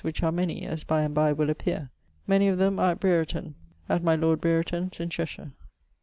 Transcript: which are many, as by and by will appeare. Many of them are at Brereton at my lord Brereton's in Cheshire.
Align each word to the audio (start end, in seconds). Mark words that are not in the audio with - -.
which 0.03 0.23
are 0.23 0.31
many, 0.31 0.65
as 0.65 0.83
by 0.83 1.03
and 1.03 1.13
by 1.13 1.31
will 1.31 1.45
appeare. 1.51 1.87
Many 2.25 2.47
of 2.47 2.57
them 2.57 2.79
are 2.79 2.89
at 2.93 2.99
Brereton 2.99 3.53
at 3.87 4.01
my 4.01 4.15
lord 4.15 4.41
Brereton's 4.41 4.99
in 4.99 5.11
Cheshire. 5.11 5.51